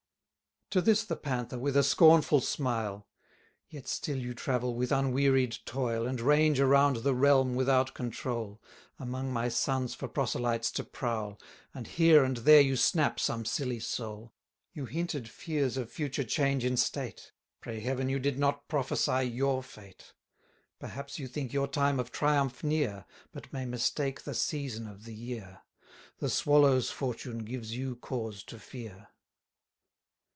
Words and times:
To 0.71 0.79
this 0.81 1.03
the 1.03 1.17
Panther, 1.17 1.59
with 1.59 1.75
a 1.75 1.83
scornful 1.83 2.39
smile: 2.39 2.99
410 3.71 3.75
Yet 3.77 3.87
still 3.89 4.17
you 4.17 4.33
travel 4.33 4.73
with 4.73 4.89
unwearied 4.89 5.57
toil, 5.65 6.07
And 6.07 6.21
range 6.21 6.61
around 6.61 7.03
the 7.03 7.13
realm 7.13 7.55
without 7.55 7.93
control, 7.93 8.61
Among 8.97 9.33
my 9.33 9.49
sons 9.49 9.93
for 9.93 10.07
proselytes 10.07 10.71
to 10.71 10.85
prowl, 10.85 11.41
And 11.73 11.87
here 11.87 12.23
and 12.23 12.37
there 12.37 12.61
you 12.61 12.77
snap 12.77 13.19
some 13.19 13.43
silly 13.43 13.81
soul. 13.81 14.31
You 14.71 14.85
hinted 14.85 15.27
fears 15.27 15.75
of 15.75 15.91
future 15.91 16.23
change 16.23 16.63
in 16.63 16.77
state; 16.77 17.33
Pray 17.59 17.81
heaven 17.81 18.07
you 18.07 18.17
did 18.17 18.39
not 18.39 18.69
prophesy 18.69 19.23
your 19.23 19.61
fate! 19.61 20.13
Perhaps 20.79 21.19
you 21.19 21.27
think 21.27 21.51
your 21.51 21.67
time 21.67 21.99
of 21.99 22.13
triumph 22.13 22.63
near, 22.63 23.03
But 23.33 23.51
may 23.51 23.65
mistake 23.65 24.21
the 24.21 24.33
season 24.33 24.87
of 24.87 25.03
the 25.03 25.13
year; 25.13 25.63
The 26.19 26.29
Swallow's 26.29 26.89
fortune 26.91 27.39
gives 27.39 27.75
you 27.75 27.97
cause 27.97 28.41
to 28.43 28.57
fear. 28.57 29.09